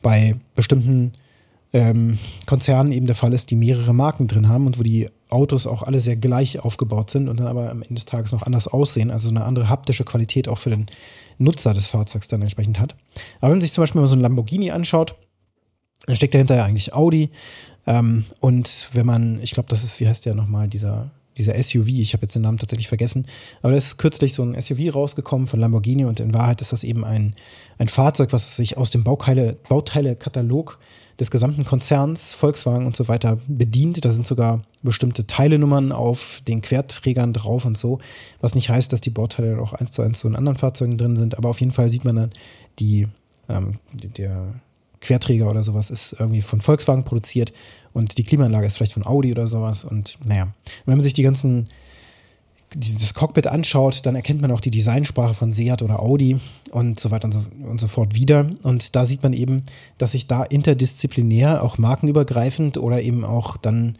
bei 0.00 0.36
bestimmten 0.54 1.14
ähm, 1.72 2.20
Konzernen 2.46 2.92
eben 2.92 3.06
der 3.06 3.16
Fall 3.16 3.32
ist, 3.32 3.50
die 3.50 3.56
mehrere 3.56 3.92
Marken 3.92 4.28
drin 4.28 4.48
haben 4.48 4.66
und 4.66 4.78
wo 4.78 4.84
die 4.84 5.08
Autos 5.28 5.66
auch 5.66 5.82
alle 5.82 5.98
sehr 5.98 6.14
gleich 6.14 6.60
aufgebaut 6.60 7.10
sind 7.10 7.28
und 7.28 7.40
dann 7.40 7.48
aber 7.48 7.68
am 7.68 7.82
Ende 7.82 7.94
des 7.94 8.04
Tages 8.04 8.30
noch 8.30 8.42
anders 8.42 8.68
aussehen, 8.68 9.10
also 9.10 9.28
eine 9.28 9.44
andere 9.44 9.68
haptische 9.68 10.04
Qualität 10.04 10.46
auch 10.46 10.58
für 10.58 10.70
den 10.70 10.86
Nutzer 11.38 11.74
des 11.74 11.88
Fahrzeugs 11.88 12.28
dann 12.28 12.42
entsprechend 12.42 12.78
hat. 12.78 12.94
Aber 13.40 13.48
wenn 13.48 13.58
man 13.58 13.60
sich 13.60 13.72
zum 13.72 13.82
Beispiel 13.82 14.00
mal 14.00 14.06
so 14.06 14.14
ein 14.14 14.20
Lamborghini 14.20 14.70
anschaut, 14.70 15.16
dann 16.06 16.16
steckt 16.16 16.34
dahinter 16.34 16.56
ja 16.56 16.64
eigentlich 16.64 16.94
Audi. 16.94 17.30
Ähm, 17.86 18.24
und 18.40 18.88
wenn 18.92 19.06
man, 19.06 19.40
ich 19.42 19.52
glaube, 19.52 19.68
das 19.68 19.84
ist, 19.84 20.00
wie 20.00 20.08
heißt 20.08 20.26
der 20.26 20.34
nochmal, 20.34 20.68
dieser, 20.68 21.10
dieser 21.38 21.60
SUV, 21.60 21.88
ich 21.88 22.12
habe 22.12 22.22
jetzt 22.22 22.34
den 22.34 22.42
Namen 22.42 22.58
tatsächlich 22.58 22.88
vergessen, 22.88 23.26
aber 23.62 23.72
da 23.72 23.78
ist 23.78 23.96
kürzlich 23.96 24.34
so 24.34 24.42
ein 24.42 24.60
SUV 24.60 24.94
rausgekommen 24.94 25.48
von 25.48 25.60
Lamborghini 25.60 26.04
und 26.04 26.20
in 26.20 26.34
Wahrheit 26.34 26.60
ist 26.60 26.72
das 26.72 26.84
eben 26.84 27.04
ein, 27.04 27.34
ein 27.78 27.88
Fahrzeug, 27.88 28.32
was 28.32 28.56
sich 28.56 28.76
aus 28.76 28.90
dem 28.90 29.02
Bauteile, 29.02 29.56
Bauteile-Katalog 29.68 30.78
des 31.18 31.30
gesamten 31.30 31.64
Konzerns, 31.64 32.34
Volkswagen 32.34 32.86
und 32.86 32.96
so 32.96 33.08
weiter 33.08 33.38
bedient. 33.46 34.04
Da 34.04 34.10
sind 34.10 34.26
sogar 34.26 34.62
bestimmte 34.82 35.26
Teilenummern 35.26 35.92
auf 35.92 36.42
den 36.46 36.62
Querträgern 36.62 37.32
drauf 37.32 37.64
und 37.64 37.78
so, 37.78 38.00
was 38.40 38.54
nicht 38.54 38.70
heißt, 38.70 38.92
dass 38.92 39.00
die 39.00 39.10
Bauteile 39.10 39.60
auch 39.60 39.72
eins 39.72 39.92
zu 39.92 40.02
eins 40.02 40.18
zu 40.18 40.28
in 40.28 40.36
anderen 40.36 40.58
Fahrzeugen 40.58 40.98
drin 40.98 41.16
sind, 41.16 41.38
aber 41.38 41.48
auf 41.48 41.60
jeden 41.60 41.72
Fall 41.72 41.90
sieht 41.90 42.04
man 42.04 42.16
dann 42.16 42.30
die, 42.78 43.08
ähm, 43.48 43.78
der 43.92 44.54
Querträger 45.02 45.50
oder 45.50 45.62
sowas 45.62 45.90
ist 45.90 46.16
irgendwie 46.18 46.40
von 46.40 46.60
Volkswagen 46.62 47.04
produziert 47.04 47.52
und 47.92 48.16
die 48.16 48.22
Klimaanlage 48.22 48.66
ist 48.66 48.76
vielleicht 48.76 48.94
von 48.94 49.04
Audi 49.04 49.32
oder 49.32 49.46
sowas. 49.46 49.84
Und 49.84 50.16
naja, 50.24 50.48
wenn 50.86 50.96
man 50.96 51.02
sich 51.02 51.12
die 51.12 51.22
ganzen, 51.22 51.68
dieses 52.74 53.12
Cockpit 53.12 53.46
anschaut, 53.46 54.06
dann 54.06 54.14
erkennt 54.14 54.40
man 54.40 54.50
auch 54.50 54.60
die 54.60 54.70
Designsprache 54.70 55.34
von 55.34 55.52
Seat 55.52 55.82
oder 55.82 56.00
Audi 56.00 56.38
und 56.70 56.98
so 56.98 57.10
weiter 57.10 57.26
und 57.26 57.32
so, 57.32 57.42
und 57.68 57.80
so 57.80 57.88
fort 57.88 58.14
wieder. 58.14 58.50
Und 58.62 58.96
da 58.96 59.04
sieht 59.04 59.22
man 59.22 59.34
eben, 59.34 59.64
dass 59.98 60.12
sich 60.12 60.26
da 60.26 60.44
interdisziplinär, 60.44 61.62
auch 61.62 61.76
markenübergreifend 61.76 62.78
oder 62.78 63.02
eben 63.02 63.24
auch 63.24 63.58
dann 63.58 63.98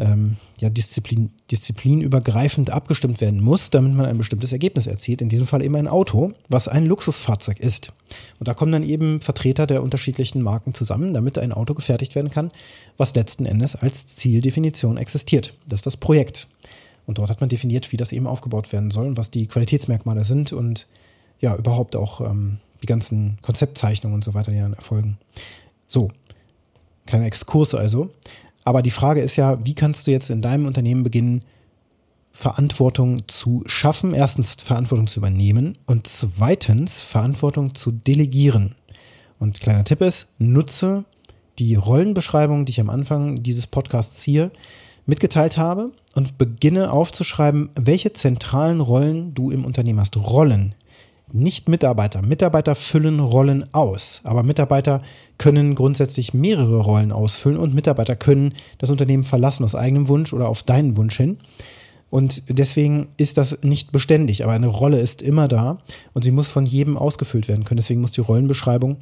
ähm, 0.00 0.36
ja, 0.60 0.70
Disziplin, 0.70 1.30
disziplinübergreifend 1.50 2.70
abgestimmt 2.70 3.20
werden 3.20 3.40
muss, 3.40 3.70
damit 3.70 3.94
man 3.94 4.06
ein 4.06 4.18
bestimmtes 4.18 4.52
Ergebnis 4.52 4.86
erzielt. 4.86 5.22
In 5.22 5.28
diesem 5.28 5.46
Fall 5.46 5.62
eben 5.62 5.76
ein 5.76 5.88
Auto, 5.88 6.32
was 6.48 6.68
ein 6.68 6.86
Luxusfahrzeug 6.86 7.60
ist. 7.60 7.92
Und 8.38 8.48
da 8.48 8.54
kommen 8.54 8.72
dann 8.72 8.82
eben 8.82 9.20
Vertreter 9.20 9.66
der 9.66 9.82
unterschiedlichen 9.82 10.42
Marken 10.42 10.74
zusammen, 10.74 11.14
damit 11.14 11.38
ein 11.38 11.52
Auto 11.52 11.74
gefertigt 11.74 12.14
werden 12.14 12.30
kann, 12.30 12.50
was 12.96 13.14
letzten 13.14 13.46
Endes 13.46 13.76
als 13.76 14.06
Zieldefinition 14.06 14.96
existiert. 14.96 15.54
Das 15.66 15.80
ist 15.80 15.86
das 15.86 15.96
Projekt. 15.96 16.48
Und 17.06 17.18
dort 17.18 17.30
hat 17.30 17.40
man 17.40 17.48
definiert, 17.48 17.92
wie 17.92 17.96
das 17.96 18.12
eben 18.12 18.26
aufgebaut 18.26 18.72
werden 18.72 18.90
soll 18.90 19.06
und 19.06 19.16
was 19.16 19.30
die 19.30 19.46
Qualitätsmerkmale 19.46 20.24
sind 20.24 20.52
und 20.52 20.86
ja, 21.40 21.56
überhaupt 21.56 21.96
auch 21.96 22.20
ähm, 22.20 22.58
die 22.82 22.86
ganzen 22.86 23.38
Konzeptzeichnungen 23.42 24.14
und 24.14 24.24
so 24.24 24.34
weiter, 24.34 24.52
die 24.52 24.58
dann 24.58 24.74
erfolgen. 24.74 25.18
So, 25.86 26.10
kleiner 27.06 27.26
Exkurs 27.26 27.74
also. 27.74 28.10
Aber 28.70 28.82
die 28.82 28.92
Frage 28.92 29.20
ist 29.20 29.34
ja, 29.34 29.58
wie 29.66 29.74
kannst 29.74 30.06
du 30.06 30.12
jetzt 30.12 30.30
in 30.30 30.42
deinem 30.42 30.64
Unternehmen 30.64 31.02
beginnen, 31.02 31.40
Verantwortung 32.30 33.26
zu 33.26 33.64
schaffen, 33.66 34.14
erstens 34.14 34.54
Verantwortung 34.62 35.08
zu 35.08 35.18
übernehmen 35.18 35.76
und 35.86 36.06
zweitens 36.06 37.00
Verantwortung 37.00 37.74
zu 37.74 37.90
delegieren. 37.90 38.76
Und 39.40 39.58
kleiner 39.58 39.82
Tipp 39.82 40.02
ist, 40.02 40.28
nutze 40.38 41.04
die 41.58 41.74
Rollenbeschreibung, 41.74 42.64
die 42.64 42.70
ich 42.70 42.80
am 42.80 42.90
Anfang 42.90 43.42
dieses 43.42 43.66
Podcasts 43.66 44.22
hier 44.22 44.52
mitgeteilt 45.04 45.56
habe 45.56 45.90
und 46.14 46.38
beginne 46.38 46.92
aufzuschreiben, 46.92 47.70
welche 47.74 48.12
zentralen 48.12 48.80
Rollen 48.80 49.34
du 49.34 49.50
im 49.50 49.64
Unternehmen 49.64 49.98
hast. 49.98 50.16
Rollen, 50.16 50.76
nicht 51.32 51.68
Mitarbeiter. 51.68 52.22
Mitarbeiter 52.22 52.74
füllen 52.74 53.20
Rollen 53.20 53.72
aus, 53.72 54.20
aber 54.24 54.42
Mitarbeiter 54.42 55.02
können 55.38 55.74
grundsätzlich 55.74 56.34
mehrere 56.34 56.78
Rollen 56.78 57.12
ausfüllen 57.12 57.58
und 57.58 57.74
Mitarbeiter 57.74 58.16
können 58.16 58.54
das 58.78 58.90
Unternehmen 58.90 59.24
verlassen 59.24 59.64
aus 59.64 59.74
eigenem 59.74 60.08
Wunsch 60.08 60.32
oder 60.32 60.48
auf 60.48 60.62
deinen 60.62 60.96
Wunsch 60.96 61.16
hin. 61.16 61.38
Und 62.10 62.42
deswegen 62.48 63.08
ist 63.16 63.38
das 63.38 63.62
nicht 63.62 63.92
beständig, 63.92 64.42
aber 64.42 64.52
eine 64.52 64.66
Rolle 64.66 64.98
ist 64.98 65.22
immer 65.22 65.46
da 65.46 65.78
und 66.12 66.22
sie 66.22 66.32
muss 66.32 66.48
von 66.48 66.66
jedem 66.66 66.96
ausgefüllt 66.96 67.46
werden 67.46 67.64
können. 67.64 67.78
Deswegen 67.78 68.00
muss 68.00 68.12
die 68.12 68.20
Rollenbeschreibung 68.20 68.98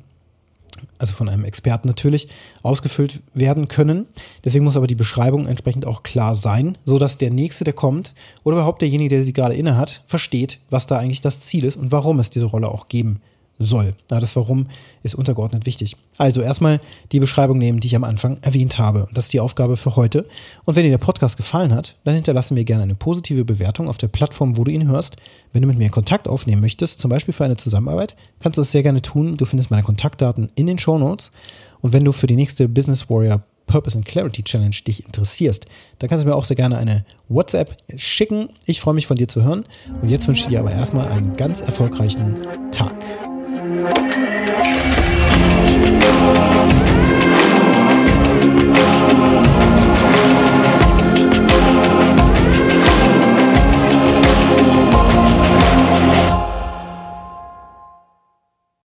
also 0.99 1.13
von 1.13 1.29
einem 1.29 1.45
Experten 1.45 1.89
natürlich, 1.89 2.29
ausgefüllt 2.63 3.23
werden 3.35 3.69
können. 3.69 4.07
Deswegen 4.45 4.65
muss 4.65 4.77
aber 4.77 4.87
die 4.87 4.95
Beschreibung 4.95 5.47
entsprechend 5.47 5.87
auch 5.87 6.03
klar 6.03 6.35
sein, 6.35 6.79
so 6.85 6.99
dass 6.99 7.19
der 7.19 7.31
Nächste, 7.31 7.65
der 7.65 7.75
kommt, 7.75 8.15
oder 8.45 8.57
überhaupt 8.57 8.83
derjenige, 8.83 9.11
der 9.11 9.23
sie 9.23 9.33
gerade 9.33 9.55
inne 9.55 9.77
hat, 9.77 10.03
versteht, 10.07 10.59
was 10.71 10.87
da 10.87 10.99
eigentlich 10.99 11.21
das 11.21 11.41
Ziel 11.41 11.65
ist 11.65 11.77
und 11.77 11.93
warum 11.93 12.19
es 12.19 12.31
diese 12.31 12.47
Rolle 12.47 12.69
auch 12.69 12.89
geben 12.89 13.21
soll. 13.59 13.95
Ja, 14.11 14.21
das 14.21 14.37
Warum 14.37 14.67
ist 15.03 15.15
untergeordnet 15.15 15.67
wichtig. 15.67 15.97
Also 16.17 16.41
erstmal 16.41 16.81
die 17.13 17.21
Beschreibung 17.21 17.59
nehmen, 17.59 17.81
die 17.81 17.89
ich 17.89 17.97
am 17.97 18.05
Anfang 18.05 18.39
erwähnt 18.43 18.79
habe. 18.79 19.09
Das 19.13 19.27
ist 19.27 19.33
die 19.33 19.41
Aufgabe 19.41 19.77
für 19.77 19.97
heute. 19.97 20.27
Und 20.65 20.77
wenn 20.77 20.85
dir 20.85 20.91
der 20.91 20.99
Podcast 20.99 21.37
gefallen 21.37 21.75
hat, 21.75 21.97
dann 22.05 22.15
hinterlasse 22.15 22.55
mir 22.55 22.65
gerne 22.65 22.85
eine 22.85 22.95
positive 22.95 23.45
Bewertung 23.45 23.89
auf 23.89 23.99
der 23.99 24.09
Plattform, 24.09 24.57
wo 24.57 24.65
du 24.65 24.71
ihn 24.71 24.89
hörst. 24.89 25.17
Wenn 25.53 25.63
du 25.63 25.69
mit 25.69 25.79
mir 25.79 25.91
Kontakt 25.91 26.29
aufnehmen 26.29 26.61
möchtest, 26.61 27.01
zum 27.01 27.11
Beispiel 27.11 27.35
für 27.35 27.45
eine 27.45 27.57
Zusammenarbeit, 27.57 28.17
kannst 28.41 28.59
du 28.59 28.63
es 28.63 28.71
sehr 28.71 28.83
gerne 28.83 29.03
tun. 29.03 29.37
Du 29.37 29.45
findest 29.45 29.71
meine 29.71 29.83
Kontaktdaten 29.83 30.51
in 30.55 30.67
den 30.67 30.79
Show 30.79 30.99
Notes. 30.99 31.31
Und 31.81 31.93
wenn 31.93 32.05
du 32.05 32.13
für 32.13 32.27
die 32.27 32.37
nächste 32.37 32.69
Business 32.69 33.09
Warrior 33.09 33.43
Purpose 33.69 33.97
and 33.97 34.05
Clarity 34.05 34.43
Challenge 34.43 34.75
dich 34.87 35.05
interessierst, 35.05 35.67
dann 35.99 36.09
kannst 36.09 36.25
du 36.25 36.29
mir 36.29 36.35
auch 36.35 36.45
sehr 36.45 36.57
gerne 36.57 36.79
eine 36.79 37.05
WhatsApp 37.29 37.77
schicken. 37.97 38.49
Ich 38.67 38.81
freue 38.81 38.95
mich 38.95 39.07
von 39.07 39.17
dir 39.17 39.29
zu 39.29 39.45
hören. 39.45 39.65
Und 40.03 40.09
jetzt 40.09 40.27
wünsche 40.27 40.43
ich 40.43 40.49
dir 40.49 40.61
aber 40.61 40.73
erstmal 40.73 41.09
einen 41.09 41.37
ganz 41.37 41.61
erfolgreichen 41.61 42.35
Tag. 42.73 42.97
Thank 43.81 44.17
you. 44.17 44.18